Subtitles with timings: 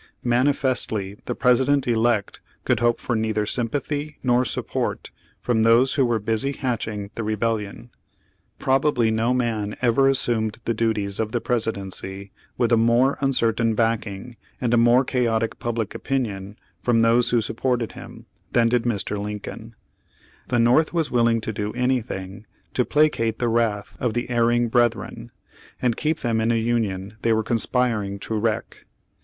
[0.25, 6.17] Manifestly the President elect could hope for neither sympathy nor support from those who were
[6.17, 7.91] busy hatching the rebellion.
[8.57, 14.37] Probably no man ever assumed the duties of the Presidency with a more uncertain backing
[14.59, 19.21] and a more chaotic public opinion from those who supported him, than did Mr.
[19.23, 19.75] Lincoln.
[20.47, 25.31] The North was willing to do an>i;hing to placate the wrath of the "erring brethren,"
[25.79, 28.85] and keep them in a Union they were conspiring to wreck.